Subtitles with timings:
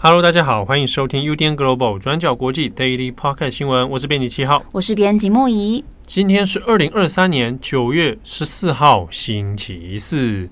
[0.00, 5.84] Hello，大家好，欢迎收听 UDN Global 转角国际 Daily Podcast 新闻，我是编辑七号，我是编辑木仪。
[6.06, 10.48] 今天是二零二三年九月十四号，星期四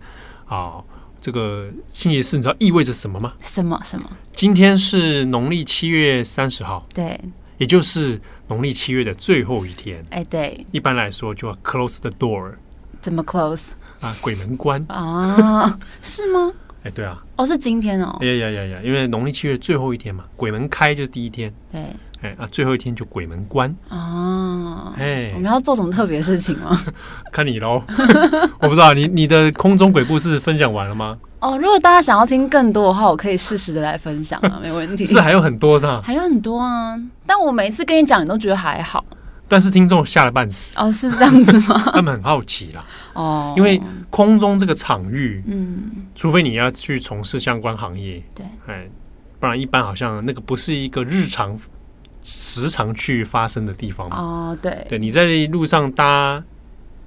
[0.47, 0.83] 啊。
[1.19, 3.33] 这个星期四，你知道意味着什么吗？
[3.41, 4.09] 什么什么？
[4.33, 7.19] 今天是农历七月三十号，对，
[7.59, 10.05] 也就是农历七月的最后一天。
[10.11, 12.53] 哎，对，一般来说就要 close the door。
[13.03, 13.71] 怎么 close？
[14.01, 15.77] 啊，鬼门关啊？
[16.01, 16.53] 是吗？
[16.87, 17.21] 哎，对啊。
[17.37, 18.17] 哦，是今天哦。
[18.21, 18.79] 呀呀呀呀！
[18.83, 21.53] 因为农历七月最后一天嘛，鬼门开就是第一天。
[21.73, 21.81] 对。
[22.23, 24.93] 哎啊，最后一天就鬼门关哦。
[24.97, 26.81] 哎，我们要做什么特别事情吗？
[27.33, 27.83] 看你喽，
[28.61, 31.19] 我不知道你你的空中鬼故事分享完了吗？
[31.41, 35.05] 哦，如果大家想要听更多的话，我可以适时的来分享啊，没问题。
[35.07, 36.01] 是还有很多是吧？
[36.03, 39.05] 还有很多啊，但我每次跟你讲，你都觉得还好。
[39.49, 41.81] 但是听众吓了半死哦，是这样子吗？
[41.95, 43.81] 他们很好奇啦哦，因为
[44.11, 48.89] 空中这个场域，嗯，除非你要去从事相关行业，对，哎，
[49.39, 51.59] 不然一般好像那个不是一个日常。
[52.29, 54.17] 时常去发生的地方嘛？
[54.19, 56.43] 哦，对，对，你在路上搭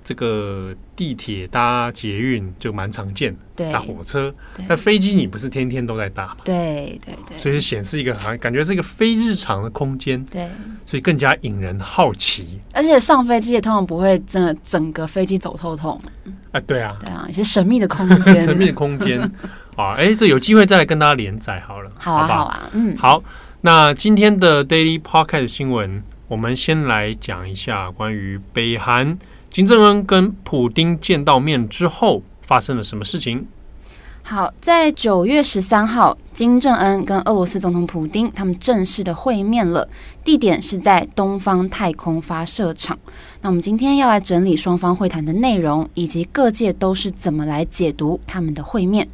[0.03, 4.33] 这个地铁、搭捷运就蛮常见，对，搭火车，
[4.67, 6.37] 但飞机你不是天天都在搭嘛？
[6.43, 10.49] 对对对，所以是显示一个好像感觉是一个非日常的空间，对，
[10.85, 12.59] 所以更加引人好奇。
[12.73, 16.01] 而且上飞机也通常不会真的整个飞机走透透，
[16.51, 19.21] 啊，对啊，对啊，一些神秘的空间， 神秘的空间。
[19.75, 23.23] 啊，哎，这有机会再来跟大家连载好了，好啊，好啊，嗯，好。
[23.61, 29.17] 那今天的 Daily Podcast 新闻，我们先来讲一下关于北韩
[29.51, 33.47] 金正恩跟普丁见到面之后发生了什么事情。
[34.21, 39.89] 好，在九月十三号，金正恩跟俄罗斯总统普丁他们正式的会面了，
[40.23, 42.99] 地点是在东方太空发射场。
[43.41, 49.07] 那我们今天要来整理双方会谈的内容，以及各界都是怎么来解读他们的会面。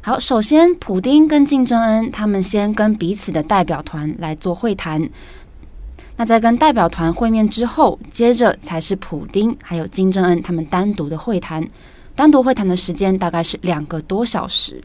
[0.00, 5.10] 好，首先，普丁跟金正恩他们先跟彼此的代表团来做会谈。
[6.16, 11.66] 那在跟代表团会面之后，接着才是普丁还有金正恩他们单独的会谈。
[12.14, 14.80] 单独会谈的时间大概是两个多小时。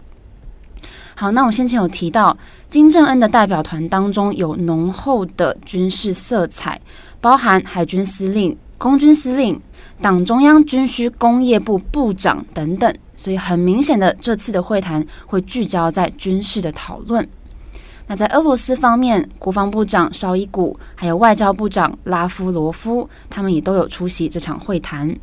[1.14, 2.36] 好，那我先前有提到，
[2.70, 6.82] 金正恩的代表团当中有浓厚的军事色彩，
[7.22, 9.62] 包含海军司令、空军司令、
[10.02, 12.92] 党中央军需工业部部长等等。
[13.16, 17.28] 所以很明显的，这次的会谈会聚焦在军事的讨论。
[18.10, 25.16] 那在俄罗斯方面，国防部长绍伊古还有外交部长拉夫罗夫，他们也都有出席这场会谈。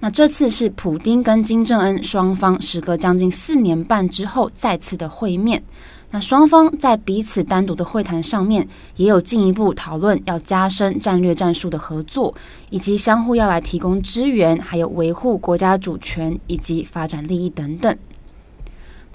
[0.00, 5.62] 那这次是普丁跟金正恩双方时隔将近四年半之后再次的会面。
[6.10, 12.34] 那双方在彼此单独的会谈上面，也有进一步讨论要加深战略战术的合作，
[12.68, 17.96] 以及相互要来提供支援，还有维护国家主权以及发展利益等等。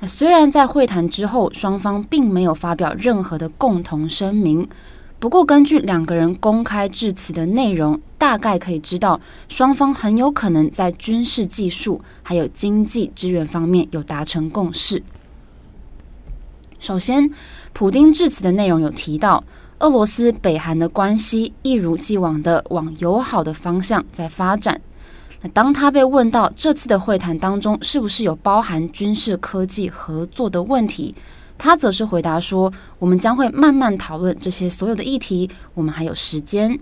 [0.01, 4.65] 那虽然在会谈之后，双方并没有发表任何的共同声明，
[5.19, 15.03] 不过根据两个人公开致辞的内容，大概可以知道，双方很有可能在军事技术还有经济支援方面有达成共识。
[16.79, 17.29] 首先，
[17.73, 19.43] 普丁致辞的内容有提到，
[19.79, 24.79] 俄罗斯北韩的关系一如既往的往友好的方向在发展。
[25.41, 31.15] 那当他被问到这次的会谈当中是不是有包含军事科技合作的问题，
[31.57, 36.79] 他则是回答说：“我们将会慢慢讨论这些所有的议题，我们还有时间。”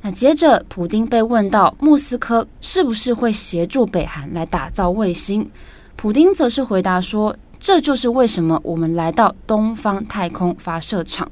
[0.00, 5.50] 那接着，普丁被问到莫斯科是不是会协助北韩来打造卫星，
[5.94, 7.36] 普丁则是回答说。
[7.64, 11.30] 这就是为什么我们来到东方太空发射场，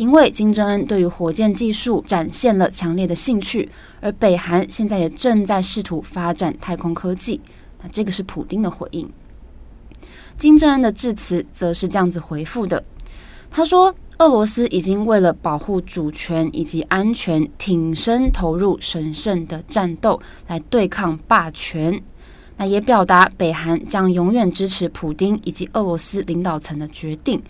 [0.00, 3.68] 因为金正恩对于火箭技术展现了强烈的兴趣，
[4.00, 7.38] 而北韩现在也正在试图发展太空科技。
[7.82, 9.06] 那这个是普丁的回应。
[10.38, 12.82] 金正恩的致辞则是这样子回复的，
[13.50, 22.02] 他说：“俄罗斯已经为了保护主权以及安全，挺身投入神圣的战斗，来对抗霸权。”
[22.56, 27.42] 那也表达北韩将永远支持普丁以及俄罗斯领导层的决定，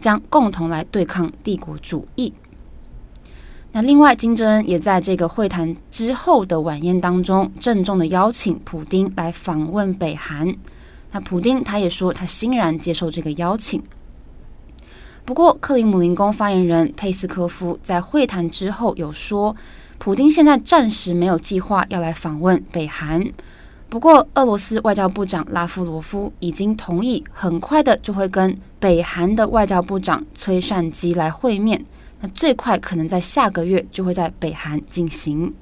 [0.00, 2.32] 将共同来对抗帝国主义。
[3.72, 10.54] 那另外，金正恩也在这个会谈之后的晚宴当中，郑重的邀请普丁来访问北韩。
[11.12, 13.82] 那普丁他也说，他欣然接受这个邀请。
[15.26, 19.54] 不过，克里姆林宫发言人佩斯科夫在会谈之后有说，
[19.98, 23.22] 普丁现在暂时没有计划要来访问北韩。
[23.88, 31.84] 不过，俄罗斯外交部长拉夫罗夫已经同意，很快的就会跟北韩的外交部长崔善基来会面。
[32.20, 35.54] 那最快可能在下个月就会在北韩进行。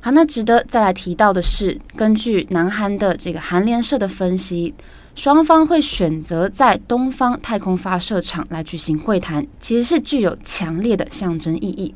[0.00, 4.74] 好，那值得再来提到的是，根据南韩的这个韩联社的分析，
[5.14, 11.94] 双方会选择在东方太空发射场来举行会谈，其实是具有强烈的象征意义。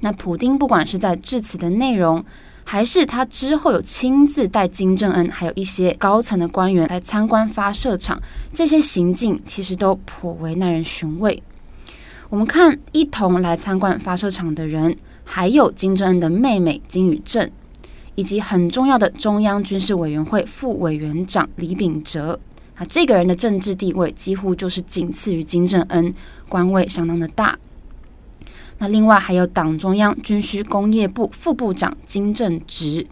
[0.00, 2.24] 那普丁不管是在致辞的内容，
[2.72, 8.18] 还是他之后有亲自带金正恩还有一些高层的官员来参观发射场，
[8.54, 11.42] 这些行径其实都颇为耐人寻味。
[12.30, 14.96] 我们看一同来参观发射场的人。
[15.22, 17.50] 还有金正恩的妹妹金宇正，
[18.14, 22.40] 以及很重要的中央军事委员会副委员长李秉哲
[22.76, 26.14] 啊，这个人的政治地位几乎就是仅次于金正恩，
[26.48, 27.58] 官位相当的大。
[28.82, 33.06] 那另外还有党中央军需工业部副部长金正直，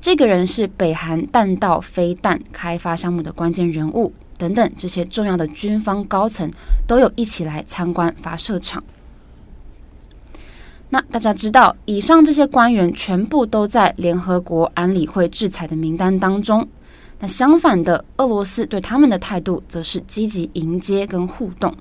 [0.00, 6.48] 这个人是北韩弹道飞弹开发项目的关键人物等等，这些重要的军方高层
[6.86, 8.84] 都有一起来参观发射场。
[10.90, 16.68] 那大家知道，以上这些官员全部都在联合国安理会制裁的名单当中。
[17.18, 21.74] 那相反的，俄罗斯对他们的态度则是积极迎接跟互动。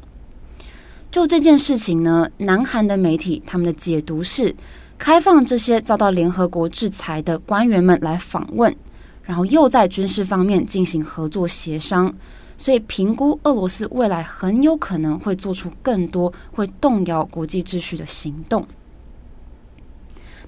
[1.15, 4.53] 就这件事情呢，南韩的媒体他们的解读是，
[4.97, 8.75] 开放这些遭到联合国制裁的官员们来访问，
[9.23, 12.13] 然后又在军事方面进行合作协商，
[12.57, 18.67] 所以评估俄罗斯未来很有可能会做出更多会动摇国际秩序的行动。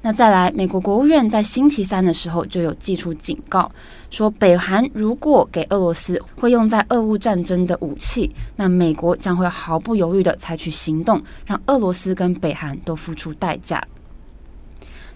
[0.02, 3.70] 那再来，美国国务院在星期三的时候就有寄出警告，
[4.10, 13.84] 说北韩如果给俄罗斯会用在俄乌战争的武器，那美国将会毫不犹豫地采取行动，让俄罗斯跟北韩都付出代价。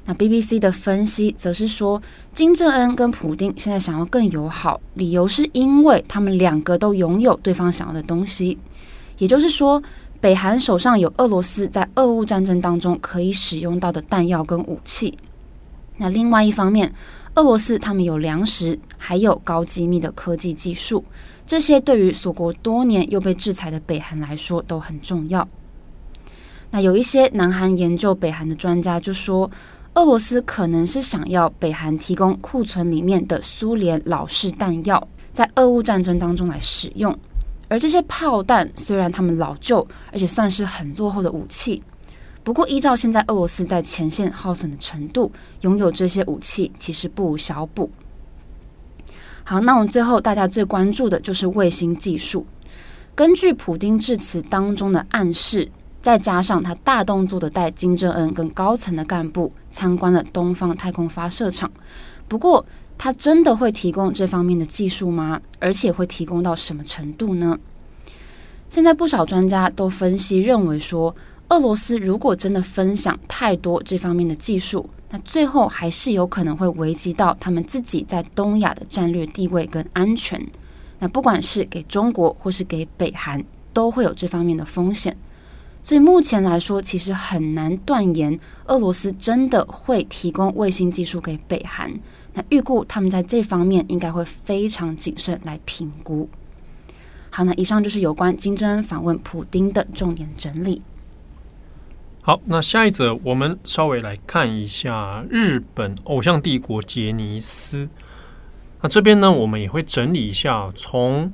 [0.03, 2.01] 那 BBC 的分析则是说，
[2.33, 8.57] 金正恩跟普丁现在想要更友好，理由是因为他们两个都拥有对方想要的东西，
[9.19, 9.81] 也就是说。
[10.21, 15.17] 北韩手上有俄罗斯在俄乌战争当中可以使用到的弹药跟武器，
[15.97, 16.93] 那另外一方面，
[17.33, 21.03] 俄罗斯他们有粮食，还有高机密的科技技术，
[21.47, 25.47] 这些对于锁国多年又被制裁的北韩来说都很重要。
[26.69, 29.49] 那有一些南韩研究北韩的专家就说，
[29.95, 37.17] 俄罗斯可能是想要北韩提供库存里面的苏联老式弹药，在俄乌战争当中来使用。
[37.71, 41.81] 而这些炮弹虽然它们老旧，而且算是很落后的武器，
[42.43, 45.31] 不过依照现在俄罗斯在前线耗损的程度，
[45.61, 47.89] 拥有这些武器其实不无小补。
[49.45, 52.45] 好，那我们最后大家最关注的就是卫星技术。
[53.15, 55.71] 根据普丁致辞当中的暗示，
[56.01, 61.71] 再加上他大动作的带金正恩跟高层的干部参观了东方太空发射场，
[62.27, 62.65] 不过。
[62.97, 65.41] 他真的会提供这方面的技术吗？
[65.59, 67.57] 而且会提供到什么程度呢？
[68.69, 71.15] 现在不少专家都分析认为说，
[71.49, 80.41] 俄罗斯如果真的分享太多这方面的技术，那最后还是有可能会危及到他们自己在东亚的战略地位跟安全。
[80.99, 85.17] 那不管是给中国或是给北韩，都会有这方面的风险。
[85.83, 91.91] 所以目前来说，其实很难断言俄罗斯真的会提供卫星技术给北韩。
[92.33, 96.29] 那预估他们在这方面应该会非常谨慎来评估。
[97.29, 100.81] 好，那以上就是有关金正恩访问普丁的重点整理。
[102.21, 107.89] 好，那下一则我们稍微来看一下日本偶像帝国杰尼斯。
[108.81, 111.31] 那这边呢，我们也会整理一下从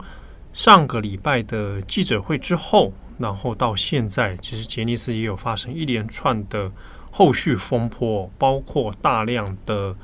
[0.53, 6.71] 上个礼拜的记者会之后，然后到现在，其实杰尼斯也有发生一连串的
[7.11, 9.95] 后续风波，包括大量的。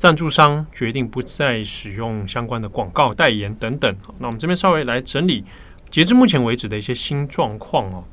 [0.00, 3.94] 赞助商决定不再使用相关的广告代言等等。
[4.18, 5.44] 那我们这边稍微来整理，
[5.90, 8.04] 截至目前为止的一些新状况哦。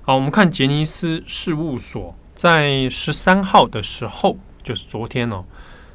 [0.00, 5.44] 好，我们看杰尼斯事务所在十三号的时候，就是昨天哦，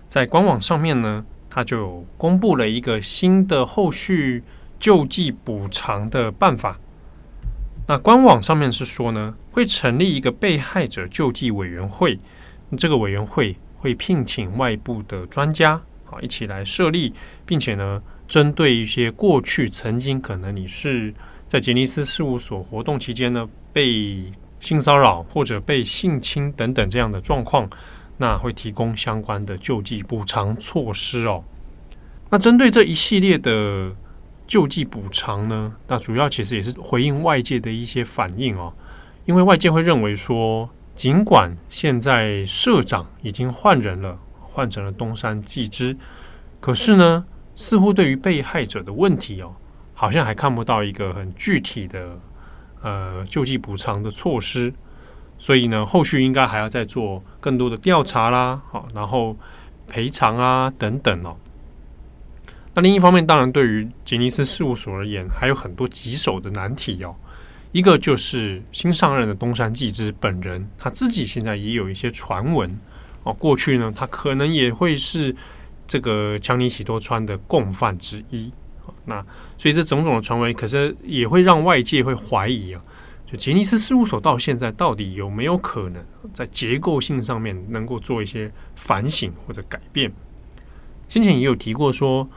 [0.08, 4.44] 在官网上面呢，他就公布了一个新的后续
[4.80, 6.78] 救济补偿的办法。
[7.88, 12.20] 那官网上面是说呢，会成立一个被害者救济委员会，
[12.78, 13.58] 这个委员会。
[13.79, 17.13] 会聘请外部的专家，好，一起来设立，
[17.45, 21.13] 并且呢，针对一些过去曾经可能你是
[21.48, 24.25] 在杰尼斯事务所活动期间呢，被
[24.59, 27.69] 性骚扰或者被性侵等等这样的状况，
[28.17, 31.43] 那会提供相关的救济补偿措施哦。
[32.29, 33.95] 那针对这一系列的
[34.45, 38.74] 救济补偿呢，那主要其实也是回应外界的一些反应哦，
[39.25, 40.69] 因为外界会认为说。
[41.00, 45.96] 尽管现在社长已经换人了，换成了东山纪之，
[46.60, 47.24] 可是呢，
[47.56, 49.56] 似乎对于被害者的问题哦，
[49.94, 52.20] 好像还看不到一个很具体的
[52.82, 54.74] 呃救济补偿的措施。
[55.38, 59.38] 所以呢，后续应该还要再做更多的调查啦，好，然后
[59.88, 61.38] 赔偿啊等等哦。
[62.74, 67.15] 那另一方面，当然对于杰尼斯事务所而言，还有很多棘手的难题哦。
[67.72, 72.76] 一个就是新上任的东山纪之本人，他自己现在也有一些传闻
[73.24, 73.34] 哦。
[73.34, 75.36] 过去呢，他可能也会是
[75.88, 78.52] 这个强尼喜多川的共犯之一。
[79.06, 79.24] 那
[79.58, 82.82] 所以这种种的传闻，可是也会让外界会怀疑啊，
[83.26, 90.12] 就杰尼斯事务所到现在到底有没有可能在结构性上面能够做一些反省或者改变？
[91.08, 92.28] 先前也有提过说，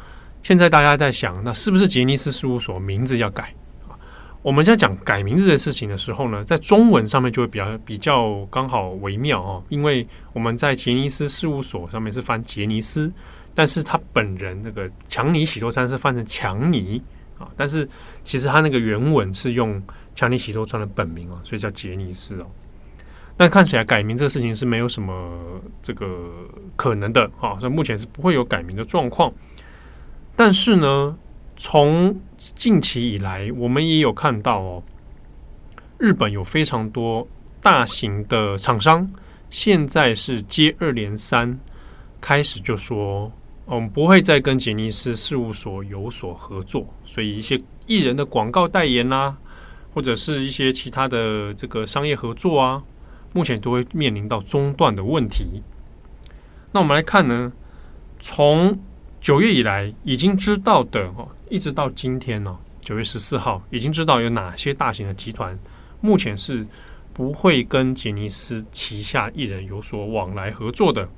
[0.42, 3.54] 现在大家在想，那是不是杰尼斯事务所名字要改？
[4.42, 13.12] 我们在讲改名字的事情的时候呢，在中文上面就会比较比较刚好微妙哦，因为我们在杰尼斯事务所上面是翻杰尼斯，
[13.54, 17.00] 但是他本人那个强尼喜多川是翻成强尼
[17.38, 17.88] 啊，但是
[18.24, 19.80] 其实他那个原文是用
[20.16, 22.46] 强尼喜多川的本名啊，所以叫杰尼斯哦。
[23.36, 25.40] 但看起来改名这个事情是没有什么
[25.80, 26.06] 这个
[26.74, 29.32] 可能的啊，所以目前是不会有改名的状况，
[30.34, 31.16] 但是呢。
[31.56, 34.82] 从近期以来，我们也有看到哦，
[35.98, 37.26] 日本有非常多
[37.60, 39.08] 大型的厂商，
[39.50, 41.58] 现在是接二连三，
[42.20, 43.30] 开始就说，
[43.66, 49.36] 我们不会再跟杰尼斯事务所有所合作，所以一些艺人的广告代言啊，
[49.94, 52.82] 或者是一些其他的这个商业合作啊，
[53.32, 55.62] 目前都会面临到中断的问题。
[56.72, 57.52] 那我们来看呢，
[58.18, 58.76] 从
[59.22, 61.28] 九月以来已经知道的哦。
[61.48, 65.56] 一直到今天呢、哦，九月十四号，已经知道有哪些大型的集团
[66.00, 66.66] 目前是
[67.14, 71.08] 不会跟杰尼斯旗下艺人有所往来合作的。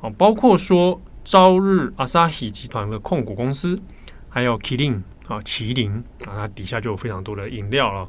[0.00, 3.80] 哦，包括说朝日 Asahi 集团的控股公司，
[4.28, 8.08] 还有 Kirin 啊，麒麟啊，它底下就有非常多的饮料了。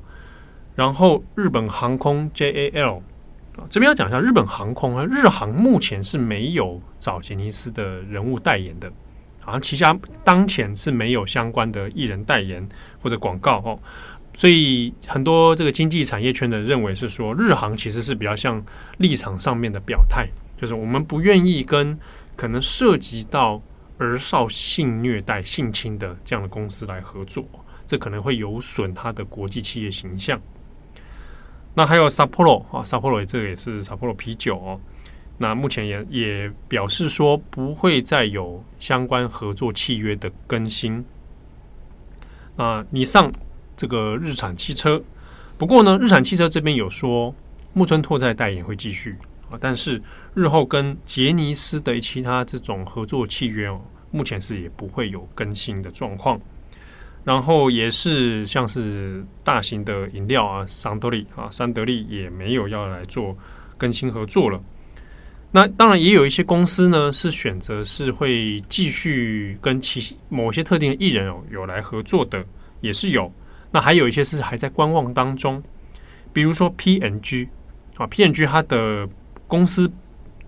[0.75, 3.01] 然后日本航空 JAL，
[3.70, 8.92] 这边要讲一下日本航空啊，日航目前是没有找杰尼斯的人物代言的。
[9.42, 12.68] 好像旗下当前是没有相关的艺人代言
[13.01, 13.80] 或者广告哦，
[14.36, 18.63] 所以很多这个经济产业圈的认为是说，日航其实是比较像
[18.98, 21.98] 立场上面的表态，就是我们不愿意跟
[22.36, 23.60] 可能涉及到
[23.98, 27.44] 儿少性虐待、性侵的这样的公司来合作，
[27.88, 30.39] 这可能会有损它的国际企业形象。
[31.76, 34.80] 那还有 Sapporo 啊，Sapporo 这个也是 Sapporo 啤酒哦。
[35.38, 41.06] 那目前也也表示说不会再有相关合作契约的更新。
[42.58, 43.32] 啊，你上
[43.78, 45.02] 这个日产汽车，
[45.58, 47.34] 不过呢，日产汽车这边有说
[47.72, 49.16] 木村拓哉代言会继续
[49.50, 50.02] 啊，但是
[50.34, 53.80] 日后跟杰尼斯的其他这种合作契约哦，
[54.12, 56.42] 目前是也不会有更新的状况。
[57.24, 63.38] 然后也是像是大型的饮料啊，桑德利啊，三得利也没有要来做
[63.78, 64.60] 更新合作了。
[65.52, 72.44] 那当然也有一些公司呢，是选择是会继续跟其某些特定的艺人有有来合作的，
[72.82, 73.32] 也是有。
[73.72, 75.62] 那还有一些是还在观望当中，
[76.32, 77.48] 比如说 PNG
[77.98, 79.08] 啊，PNG 它的
[79.48, 79.92] 公司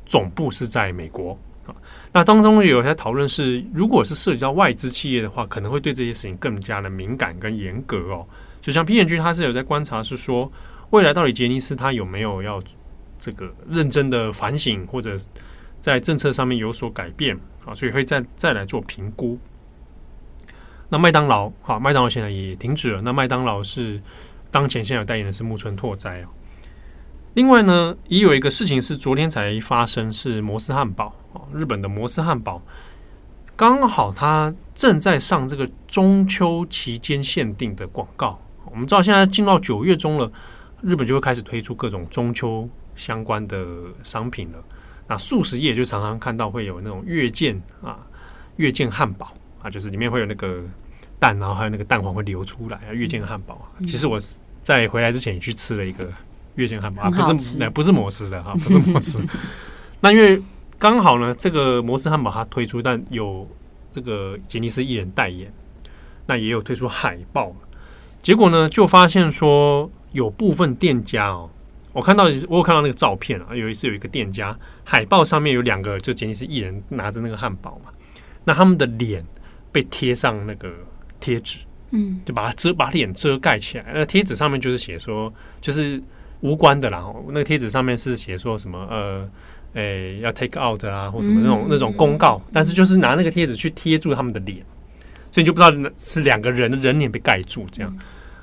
[0.06, 1.38] 总部是在美国。
[2.14, 8.26] 那当中有些讨论是，如果是涉及到外资企业的话，可能会对这些事情更加的敏感跟严格哦。
[8.62, 10.52] 就像 P N G，它是有在观察，是说
[10.92, 12.62] 未来到底杰尼斯它有没有要。
[13.24, 15.16] 这个认真的反省，或者
[15.80, 19.38] 在政策上面有所改变啊，所以会再再来做评估。
[20.90, 23.00] 那麦当劳，好，麦当劳现在也停止了。
[23.04, 24.02] 那麦当劳是
[24.50, 26.30] 当前现在有代言的是木村拓哉哦。
[27.34, 32.62] 另外呢，也有一个事情是昨天才发生，是摩斯汉堡啊，日本的摩斯汉堡
[33.56, 38.40] 刚好它正在上这个中秋期间限定的广告。
[38.72, 40.32] 我们知道现在进到九月中了，
[40.82, 42.70] 日本就会开始推出各种中秋。
[42.94, 43.66] 相关的
[44.04, 44.60] 商品了，
[45.08, 47.98] 那素食业就常常看到会有那种月见啊，
[48.58, 49.32] 月见汉堡
[49.64, 50.62] 啊，就是里面会有那个
[51.18, 53.66] 蛋，然后还有那个蛋黄会流出来啊，月见汉堡啊。
[53.88, 54.20] 其实我
[54.62, 56.12] 在回来之前也去吃了一个
[56.56, 59.24] 月见汉堡啊，不是，那不是摩斯的哈，不是摩斯。
[60.02, 60.42] 那因为
[60.78, 63.48] 刚好呢，这个摩斯汉堡它推出，但有
[63.92, 65.52] 这个杰尼斯艺人代言，
[66.26, 67.56] 那也有推出海报，
[68.22, 71.50] 结果呢，就发现说有部分店家哦。
[71.94, 77.92] 我看到，我有看到那个照片啊，有一次有一个店家海报上面有两个，就杰尼斯艺人拿着那个汉堡嘛，
[78.46, 79.26] 那他们的脸
[79.74, 80.72] 被贴上那个
[81.20, 83.92] 贴纸，嗯，就把它遮，把脸遮盖起来。
[83.94, 86.02] 那贴纸上面就是写说，就是
[86.42, 87.04] 无关的啦。
[87.28, 88.78] 那个贴纸上面是写说什么？
[88.90, 89.30] 呃
[89.74, 94.58] 诶要 take out 啊，或什么那种、嗯、那种公告，但是就是拿那个贴纸去贴住他们的脸，
[95.32, 97.90] 所以你就不知道是两个人的人脸被盖住这样。
[97.96, 98.00] 嗯、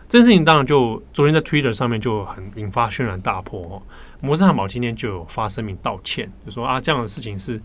[0.09, 3.83] 这件事情当然就昨天在 Twitter 上面就很引发轩然大波哦。
[4.23, 7.61] 摩斯汉堡今天就有发声明道歉，就说啊这样的事情是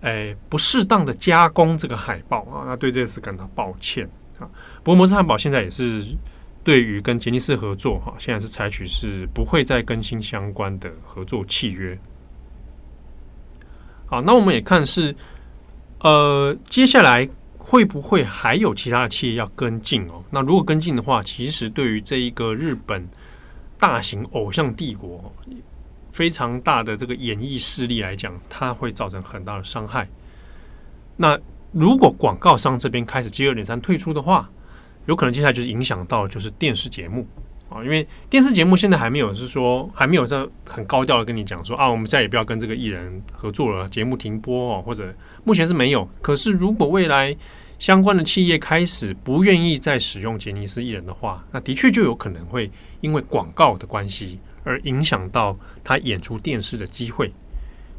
[0.00, 4.04] 诶不适当的加工这个海报啊，那对这个事感到抱歉
[4.40, 4.50] 啊。
[4.82, 6.04] 不过摩斯汉堡现在也是。
[6.66, 11.96] 对于跟杰尼斯合作，哈，现在是采取是不会再更新相关的合作契约。
[14.06, 15.14] 好，那我们也看是，
[16.00, 20.20] 呃，接下来会不会还有其他的企业要跟进哦？
[20.28, 23.06] 那如果跟进的话，其实对于这一个日本
[23.78, 25.32] 大型偶像帝国
[26.10, 30.08] 非常大的这个演艺势力来讲，它会造成很大的伤害。
[31.16, 31.38] 那
[31.70, 34.50] 如果广告商这边开始接二连三退出的话，
[35.06, 37.26] 有可能接下来就是影响到就是电视节目
[37.68, 45.12] 啊，因为电视节目现在还没有是说还没有在很高调的跟你讲说啊，我们再也不要跟这个艺人合作了，节目停播哦，或者
[45.44, 46.08] 目前是没有。
[46.20, 47.36] 可是如果未来
[47.78, 52.70] 相关的企业开始不愿意再使用杰尼斯艺人的话，那的确就有可能会
[53.00, 57.32] 因为广告的关系而影响到他演出电视的机会。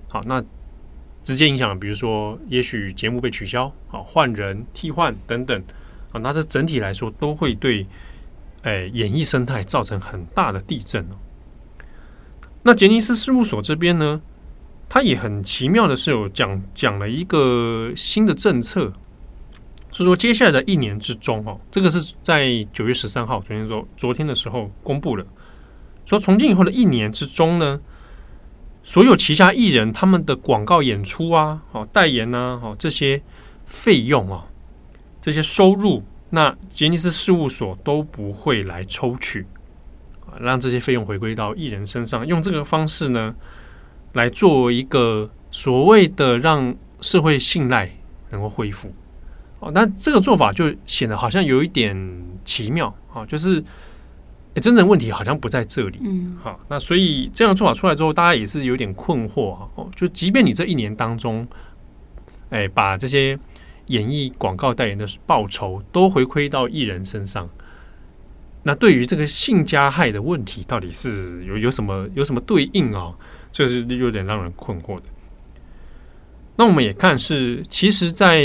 [0.08, 0.44] 好，那
[1.24, 5.62] 直接影响，比如说也许节目被取消，好，换人替换等等。
[6.18, 7.86] 啊，那这整体来说都会对，
[8.64, 11.16] 诶、哎，演艺生态造成很大的地震哦。
[12.64, 14.22] 那杰尼斯事务所这边呢，
[14.90, 18.92] 他也很奇妙的是有讲讲了一个新的政策，
[19.94, 25.26] 是说接下来的一年之中哦，这个是在九月十三号昨天说昨天的时候公布的，
[26.06, 27.80] 说从今以后的一年之中呢，
[28.84, 33.22] 所有旗下艺人他们的广告演出啊，哦，代言呐，哦，这些
[33.66, 34.46] 费用啊。
[35.28, 39.46] 这些收入，那杰尼斯事务所都不会来抽取，
[40.26, 43.36] 啊，让这些费用回归到艺人身上，用这个方式呢，
[44.14, 47.92] 来做一个所谓的让社会信赖
[48.30, 48.90] 能够恢复。
[49.60, 53.62] 哦，那这个做法就显得好像有一点奇妙啊，就是，
[54.54, 56.00] 诶，真正问题好像不在这里。
[56.06, 59.68] 嗯，好，那所以这样做法出来之后，大家也是有点困惑啊。
[59.76, 61.46] 哦，就即便你这一年当中，
[62.52, 63.38] 诶，把这些。
[63.88, 67.50] 演艺广告代言的报酬都回馈到艺人身上，
[68.64, 73.14] 那对于这个性加害的问题，到底是有有什么有什么对应啊？
[73.52, 75.04] 这是有点让人困惑的。
[76.56, 78.42] 那我们也看是，其实，在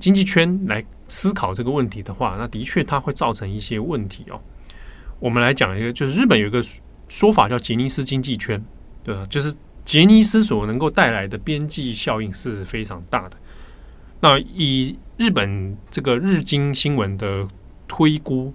[0.00, 4.40] 经济圈来思考这个问题的话，那的确它会造成一些问题哦。
[5.18, 6.62] 我们来讲一个，就是日本有一个
[7.08, 8.64] 说法叫杰尼斯经济圈，
[9.02, 9.26] 对吧？
[9.28, 13.36] 就是杰尼斯所能够带来的边际效应是非常大的。
[14.20, 17.46] 那以日本这个日经新闻的
[17.86, 18.52] 推估，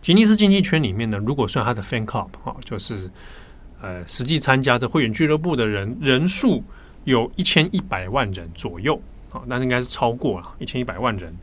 [0.00, 3.10] 吉尼斯经济圈里面呢，如果算他的 fan club 哈，就是
[3.80, 6.62] 呃实际参加这会员俱乐部的人人数
[7.04, 9.00] 有一千一百万人左右
[9.32, 11.36] 啊，那应该是超过了一千一百万人。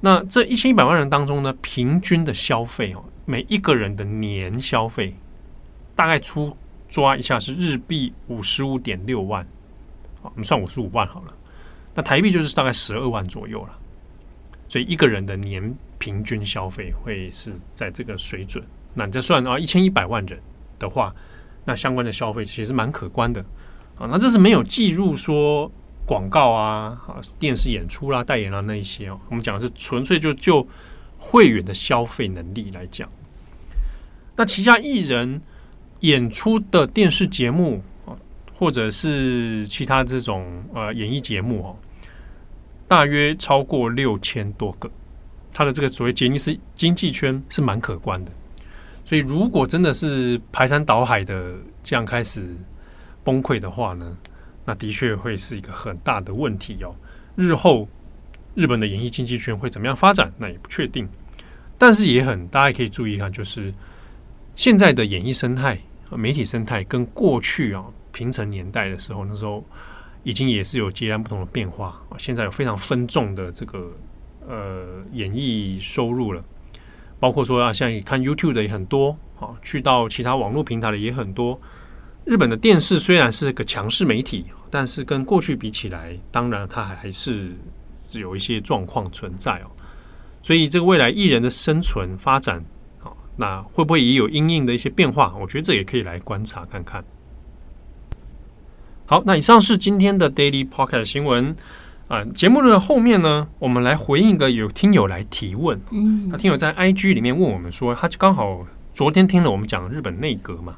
[0.00, 5.14] 那这一千一百万人当中呢，平均的消费哦，每一个人的年消费
[5.94, 6.56] 大概出
[6.88, 9.46] 抓一下是日币五十五点六万，
[10.22, 11.34] 好，我们算五十五万好了。
[11.94, 13.78] 那台币就是大概十二万左右了，
[14.68, 18.64] 所以一个人的年平均消费会是在这个水准。
[18.94, 20.38] 那你再算啊，一千一百万人
[20.78, 21.14] 的话，
[21.64, 23.40] 那相关的消费其实蛮可观的
[23.96, 24.08] 啊。
[24.10, 25.70] 那这是没有计入说
[26.04, 27.00] 广告啊、
[27.38, 29.20] 电视演出啦、啊、代言啦、啊、那一些哦。
[29.28, 30.66] 我们讲的是纯粹就就
[31.18, 33.08] 会员的消费能力来讲。
[34.36, 35.40] 那旗下艺人
[36.00, 38.18] 演出的电视节目啊，
[38.52, 41.76] 或者是其他这种呃演艺节目哦。
[42.86, 44.90] 大约超过六千多个，
[45.52, 48.30] 他的这个所谓杰尼斯经济圈是蛮可观的，
[49.04, 52.46] 所以如果真的是排山倒海的这样开始
[53.24, 54.16] 崩溃的话呢，
[54.66, 56.94] 那的确会是一个很大的问题哦。
[57.36, 57.88] 日后
[58.54, 61.08] 日本的演艺经济圈会怎么样发展，那也不确定。
[61.78, 63.72] 但是也很，大家可以注意一下，就是
[64.56, 65.78] 现在的演艺生态、
[66.10, 69.64] 媒体生态跟过去啊平成年代的时候，那时候。
[70.24, 72.18] 已经也是有截然不同的变化啊！
[72.18, 73.92] 现在有非常分众的这个
[74.48, 76.42] 呃演艺收入了，
[77.20, 81.60] 包括说啊，像你看 YouTube 的也很多啊，去到其他网络平台的也很多。
[82.24, 87.52] 日本的电视虽然是个强势媒体，但是跟过去比起来，当然它还还是
[88.12, 89.70] 有一些状况存在哦。
[90.42, 92.64] 所以这个未来艺人的生存发展
[93.02, 95.34] 啊，那会不会也有因应的一些变化？
[95.38, 97.04] 我觉得这也可以来观察看看。
[99.06, 101.54] 好，那以上是今天的 Daily Pocket 新闻
[102.08, 102.20] 啊。
[102.20, 105.78] 呃，节目的后面呢，我们来回应一个有听友来提问。
[105.90, 110.76] 嗯，那听友在 IG 里面问我们说，他就刚好昨天听了我们讲日本内阁嘛，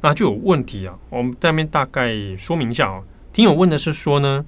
[0.00, 0.94] 那就有问题啊。
[1.10, 3.02] 我们在那边大概说明一下哦。
[3.32, 4.44] 听友问的是说呢，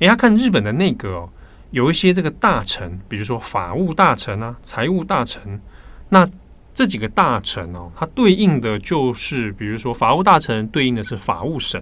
[0.00, 1.28] 诶，他看日本的内阁哦，
[1.70, 5.60] 有一些这个大臣，比如说法务大臣啊、财务大臣，
[6.08, 6.28] 那
[6.74, 11.80] 这几个大臣哦，它对应的就是，比如说法务大臣对应的是法务省，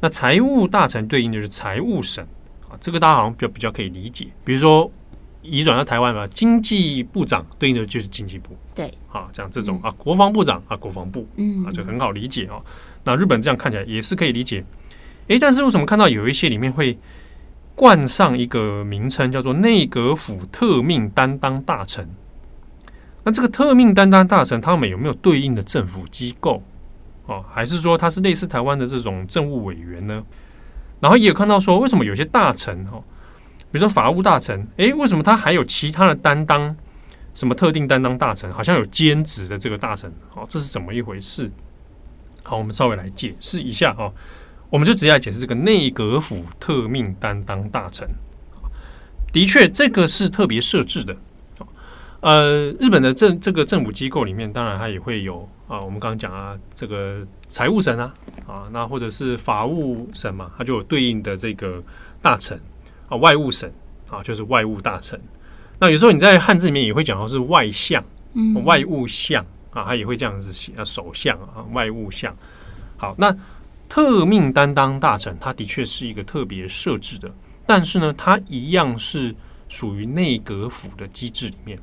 [0.00, 2.24] 那财务大臣对应的是财务省
[2.68, 2.76] 啊。
[2.80, 4.26] 这个大家好像比较比较可以理解。
[4.44, 4.90] 比如说。
[5.42, 12.62] 移转到台湾嘛，经济部长对应的就是经济部，对，啊，像这种啊，国防部长啊，国防部，嗯，啊，就很好理解哦。
[13.04, 14.62] 那日本这样看起来也是可以理解，
[15.28, 16.98] 诶，但是为什么看到有一些里面会
[17.74, 22.06] 冠上一个名称叫做内阁府特命担当大臣？
[23.24, 26.62] 那这个特命担当大臣，他们有没有对应的政府机构？
[27.30, 30.22] 哦，还是说他是类似台湾的这种政务委员呢？
[30.98, 33.00] 然后也有看到说，为什么有些大臣哈？
[33.70, 36.76] 比如说法务大臣，诶，为什么他还有其他的担当？
[37.32, 38.52] 什么特定担当大臣？
[38.52, 41.48] 好像有兼职的这个大臣，哦，这是怎么一回事？
[42.42, 44.12] 好，我们稍微来解释一下哦。
[44.68, 48.08] 我们就直接来解释这个内阁府特命担当大臣。
[49.32, 51.16] 的确，这个是特别设置的。
[52.20, 55.80] 呃，日本的政这个政府机构里面，当然它也会有啊。
[55.80, 58.14] 我们刚刚讲啊，这个财务省啊，
[58.46, 61.82] 啊，那或者是法务省嘛，它就有对应的这个
[62.20, 62.60] 大臣。
[63.08, 63.70] 啊，外务省
[64.10, 65.18] 啊，就是外务大臣。
[65.78, 68.04] 那有时候你在汉字里面也会讲到是外相，
[68.34, 72.36] 嗯，外务相啊，他也会这样子写啊，首相啊，外务相。
[72.98, 73.34] 好，那
[73.88, 77.32] 特命担当大臣，他的确是一个特别设置的，
[77.66, 79.34] 但是呢，他一样是
[79.70, 81.78] 属于内阁府的机制里面。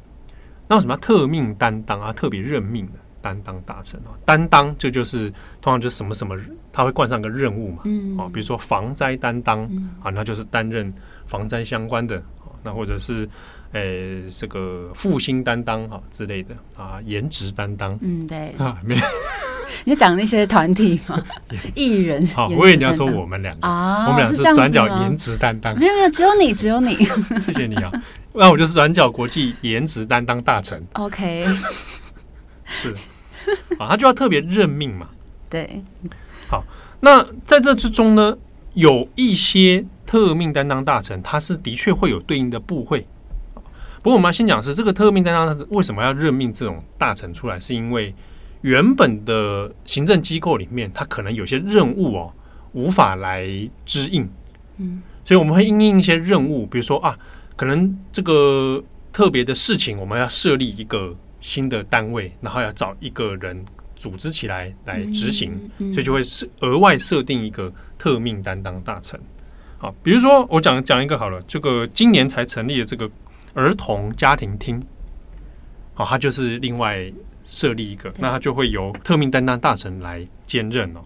[0.68, 2.12] 那为什么要特命担当啊？
[2.14, 5.30] 特别任命的担当大臣啊，担当这就是
[5.62, 6.36] 通常就是什么什么，
[6.72, 9.64] 他会冠上个任务嘛，嗯，啊，比如说防灾担当
[10.02, 10.94] 啊，那就是担任。
[11.30, 12.24] 防灾相关的，
[12.64, 13.28] 那或者是，
[13.74, 19.02] 诶、欸，这个复兴担当啊之类的啊，颜值担当，嗯，对啊，没有，
[19.84, 21.22] 你在讲那些团体吗？
[21.76, 26.96] 艺人，好，我以为你要说我们两个啊，我们俩是转角颜值担当，没有没有，只有你，只有你，
[27.46, 27.92] 谢谢你啊，
[28.34, 31.46] 那我就是转角国际颜值担当大臣， OK，
[32.66, 32.94] 是，
[33.78, 35.08] 啊，他就要特别任命嘛，
[35.50, 35.84] 对，
[36.48, 36.64] 好，
[37.00, 38.38] 那在这之中呢，
[38.74, 39.86] 有一些。
[40.08, 43.06] 特命担当大臣，他是的确会有对应的部会。
[44.02, 48.16] 不过，我们要先讲是这个特命担当大臣为什么要任命这种大臣出来，是因为
[48.62, 52.34] 原本的行政机构里面，它可能有些任务哦
[52.74, 53.48] 无法来
[53.86, 54.28] 支应，
[54.78, 57.18] 嗯，所以我们会应应一些任务，比如说啊，
[57.56, 63.64] 可能这个特别的事情，我们要设立一个新的单位，然后要找一个人
[63.96, 65.52] 组织起来来执行，
[65.94, 69.20] 所以就会设额外设定一个特命担当大臣。
[69.80, 73.10] 好，比如说我讲讲一个好了，这个今年才成立的这个
[73.54, 74.84] 儿童家庭厅，
[75.94, 77.12] 好，它就是另外
[77.48, 81.00] 设立一个，那它就会由特命担当大臣来兼任哦，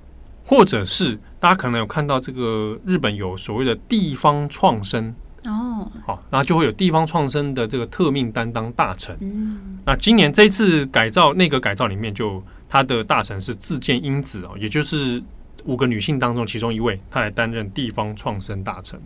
[0.46, 9.16] 或者是大家可能有看到这个日本有所谓的地方创生哦，好，那就会有地方创生的这个特命担当大臣。
[9.22, 15.24] 嗯，那今年这一次改造内阁改造里面，就他的大臣是自见英子哦，也就是。
[15.66, 19.00] 五个女性当中，其中一位她来担任地方创生大臣。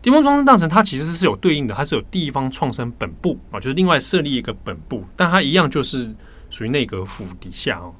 [0.00, 6.08] 地方创生大臣，他其实是有对应的，他是有地方创生本部啊，就是另外设立一个本部，但他一样就是
[6.52, 7.92] 属于内阁府底下哦。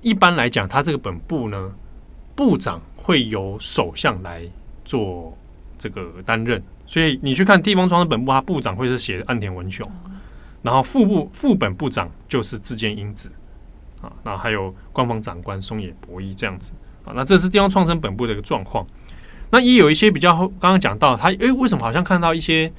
[0.00, 1.72] 一般来讲，它这个本部呢，
[2.36, 4.42] 部长会由首相来
[4.84, 5.36] 做
[5.76, 9.90] 这个担任，所以你去看地方创生本部，它部长会是写岸田文雄，
[10.62, 13.32] 然后副部副本部长就是自见英子。
[14.00, 16.72] 啊，那还有官方长官松野博一这样子
[17.04, 18.86] 啊，那这是地方创生本部的一个状况。
[19.50, 22.72] 那也有一些比较，刚刚讲到他，诶、欸，为什么好像看到一些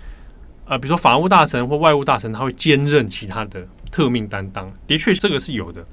[0.63, 4.71] 呃，比如说法务大臣或外务大臣，他会兼任其他的特命担当？
[4.87, 5.85] 的确，这个是有的。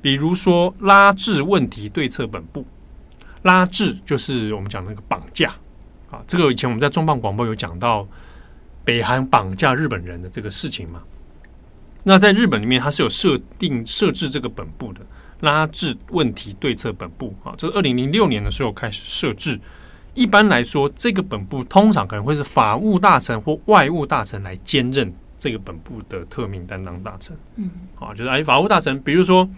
[0.00, 2.64] 比如说拉致问题对策本部，
[3.42, 5.52] 拉致就是我们讲那个绑架
[6.10, 8.06] 啊，这个以前我们在重磅广播有讲到
[8.84, 11.02] 北韩绑架日本人的这个事情嘛。
[12.04, 15.00] 那在日本里面，它是有设定设置这个本部的
[15.40, 19.58] 拉致问题对策本部啊，这是二零零六年的时候开始设置。
[20.14, 27.36] 一般来说，这个本部通常可能会是法务大臣或外务大臣来兼任这个本部的特命担当大臣。
[27.56, 29.48] 嗯，啊，就是哎，法务大臣，比如说，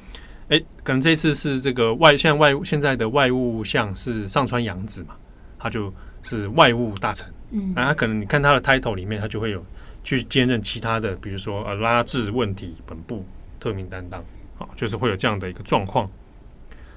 [0.48, 5.14] 哎，可能这次是这个外，现在外务现在的外务相是上川洋子嘛，
[5.58, 7.26] 他就是外务大臣。
[7.50, 9.64] 嗯，那他可能你看他的 title 里面，他就会有。
[10.02, 13.22] 去兼任其他的，比如说呃拉致问题本部
[13.60, 14.18] 特命担当，
[14.58, 16.10] 啊，就是会有这样的一个状况。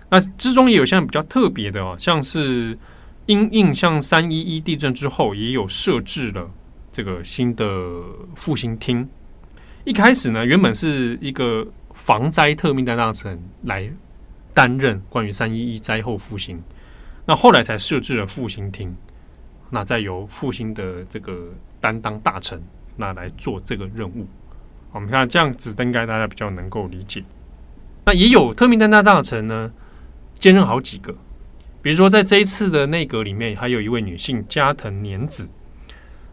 [0.09, 2.77] 那之中也有像比较特别的哦，像是
[3.25, 6.49] 因应像三一一地震之后，也有设置了
[6.93, 7.65] 这个新的
[8.35, 9.09] 复兴厅。
[9.83, 13.91] 一开始呢，原本是一个防灾特命担当大臣来
[14.53, 16.61] 担任关于三一一灾后复兴。
[17.25, 18.95] 那后来才设置了复兴厅，
[19.69, 21.49] 那再由复兴的这个
[21.81, 22.61] 担当大臣
[22.95, 24.27] 那来做这个任务。
[24.91, 27.23] 我们看这样子，应该大家比较能够理解。
[28.05, 29.71] 那也有特命担当大臣呢，
[30.37, 31.15] 兼任好几个，
[31.81, 35.49] 比如说在这一次的内阁里面，还有一位女性加藤年子。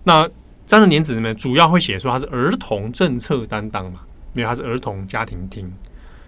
[0.05, 0.29] 那
[0.71, 4.03] 加藤年子里面，主要会写说他是儿童政策担当嘛，
[4.35, 5.69] 因为他是儿童家庭厅。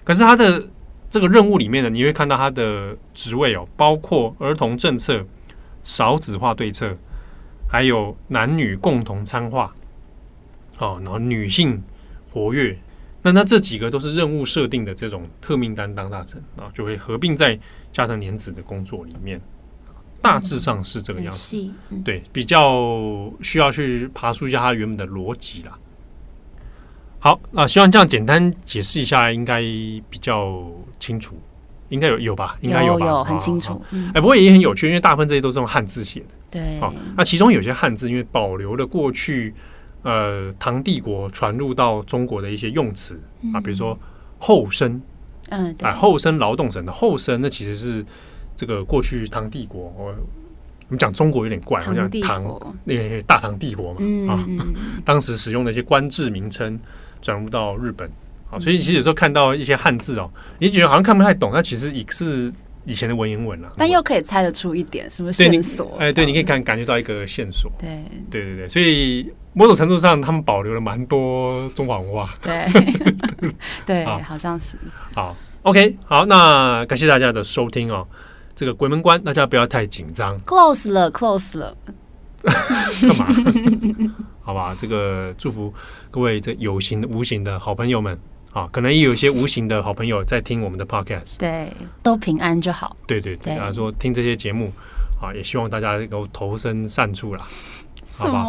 [0.03, 0.67] 可是他的
[1.09, 5.25] 这个任务里面呢，你会看到他的职位哦，包括儿童政策、
[5.85, 6.93] 少子化对策，
[7.69, 9.73] 还有男女共同参化，
[10.81, 11.81] 哦，然后女性
[12.33, 12.77] 活跃。
[13.23, 17.57] 那那这几个都是任务设定的这种特命担当大臣啊，就会合并在
[17.93, 19.41] 加藤年子的工作里面，
[20.23, 21.71] 大致上是这个样子。
[21.91, 25.79] 嗯、对，比较需要去爬梳一下它原本的逻辑啦。
[27.19, 29.61] 好，那希望这样简单解释一下，应该
[30.09, 30.65] 比较
[30.99, 31.37] 清楚，
[31.89, 32.57] 应该有有吧？
[32.63, 33.05] 应该有吧？
[33.05, 33.75] 有有很清楚。
[33.85, 36.27] 哎、嗯欸，不过也很有趣，因为大部分这些都是用汉字写的。
[36.51, 36.81] 对。
[36.81, 39.53] 好，那其中有些汉字因为保留了过去。
[40.05, 43.21] 呃，唐帝国传入到中国的一些用词
[43.55, 43.97] 啊，比如说
[44.41, 45.01] 后生，
[45.51, 48.05] 嗯，对，后生劳动省的后生，那其实是
[48.57, 50.15] 这个过去唐帝国，我我
[50.89, 52.45] 们讲中国有点怪，好像唐
[52.85, 54.45] 那个大唐帝国嘛啊，
[55.05, 56.79] 当时使用的一些官制名称
[57.21, 58.11] 转入到日本
[58.51, 62.53] 啊，所以其实有时候看到一些汉字哦，你觉得好像看不太懂，那其实也是。
[62.85, 65.97] 以前的文言文了，但又可以猜得出一点什么线索？
[66.01, 67.71] 哎，对，你可以感感觉到一个线索。
[67.79, 72.35] 对，对对对，所以某种程度上，他们保留了蛮多中华文化。
[72.43, 72.67] 对，
[73.87, 74.77] 对，好像是。
[75.15, 78.05] 好，OK，好，那感谢大家的收听哦。
[78.63, 80.41] 这个鬼门关，大家不要太紧张。
[80.43, 81.77] Close 了，Close 了。
[82.47, 83.27] 干嘛？
[84.41, 85.75] 好吧，这个祝福
[86.13, 88.17] 各位这有形的、无形的好朋友们。
[88.53, 91.73] 啊，可能也有一些无形的好朋友在听我们的 podcast，对，
[92.05, 92.97] 都平安就好。
[93.05, 94.71] 对对对，他说听这些节目
[95.21, 97.45] 啊，也希望大家能够投身善处啦，
[98.17, 98.45] 好吧？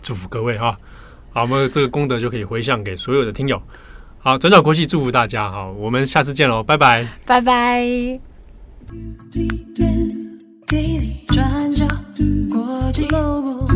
[0.00, 0.74] 祝福各位哈，
[1.32, 3.60] 好，我们这个功德就可以回向给所有的听友。
[4.20, 8.29] 好，转角国际祝福大家，好，我们下次见喽，拜拜，拜拜。
[8.90, 9.48] du
[11.28, 11.86] 转角
[12.50, 13.68] 国际广播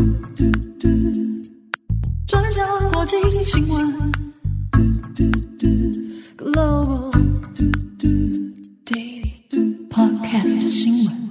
[2.26, 4.12] 转角过际新闻
[6.36, 7.12] global
[9.88, 11.23] podcast 新闻